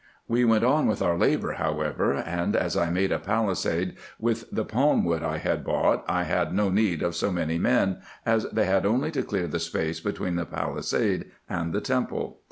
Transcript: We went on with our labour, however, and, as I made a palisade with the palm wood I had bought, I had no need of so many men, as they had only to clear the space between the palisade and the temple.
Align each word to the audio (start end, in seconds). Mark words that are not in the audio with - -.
We 0.27 0.43
went 0.45 0.63
on 0.63 0.87
with 0.87 0.99
our 1.03 1.15
labour, 1.15 1.51
however, 1.51 2.13
and, 2.13 2.55
as 2.55 2.75
I 2.75 2.89
made 2.89 3.11
a 3.11 3.19
palisade 3.19 3.93
with 4.17 4.49
the 4.51 4.65
palm 4.65 5.05
wood 5.05 5.21
I 5.21 5.37
had 5.37 5.63
bought, 5.63 6.03
I 6.07 6.23
had 6.23 6.55
no 6.55 6.69
need 6.71 7.03
of 7.03 7.15
so 7.15 7.31
many 7.31 7.59
men, 7.59 7.99
as 8.25 8.49
they 8.49 8.65
had 8.65 8.87
only 8.87 9.11
to 9.11 9.21
clear 9.21 9.45
the 9.45 9.59
space 9.59 9.99
between 9.99 10.37
the 10.37 10.45
palisade 10.47 11.29
and 11.47 11.71
the 11.71 11.81
temple. 11.81 12.39